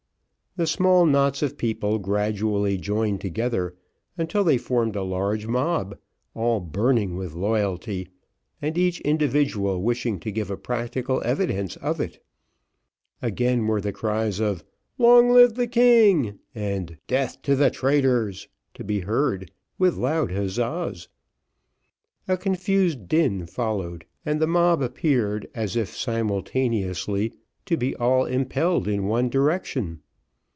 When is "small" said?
0.67-1.05